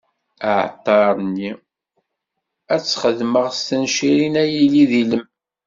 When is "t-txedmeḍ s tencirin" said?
2.81-4.35